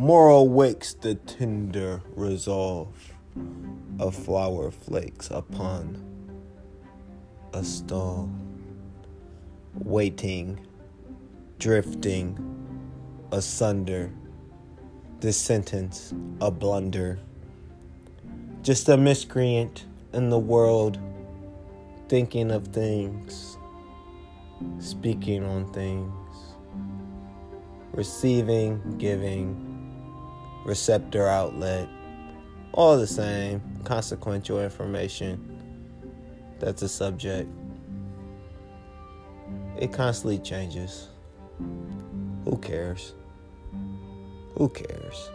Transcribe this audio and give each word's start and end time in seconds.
Moral 0.00 0.48
wakes 0.48 0.94
the 0.94 1.14
tender 1.14 2.00
resolve 2.16 3.12
of 3.98 4.14
flower 4.14 4.70
flakes 4.70 5.30
upon 5.30 6.02
a 7.52 7.62
stall, 7.62 8.30
waiting, 9.74 10.58
drifting 11.58 12.34
asunder. 13.30 14.10
This 15.20 15.36
sentence 15.36 16.14
a 16.40 16.50
blunder, 16.50 17.18
just 18.62 18.88
a 18.88 18.96
miscreant 18.96 19.84
in 20.14 20.30
the 20.30 20.38
world, 20.38 20.98
thinking 22.08 22.50
of 22.50 22.68
things, 22.68 23.58
speaking 24.78 25.44
on 25.44 25.70
things, 25.74 26.54
receiving, 27.92 28.96
giving, 28.96 29.69
receptor 30.64 31.26
outlet, 31.26 31.88
all 32.72 32.96
the 32.96 33.06
same, 33.06 33.62
consequential 33.84 34.60
information. 34.60 35.46
That's 36.58 36.82
a 36.82 36.88
subject. 36.88 37.48
It 39.78 39.92
constantly 39.92 40.38
changes. 40.38 41.08
Who 42.44 42.58
cares? 42.58 43.14
Who 44.56 44.68
cares? 44.68 45.30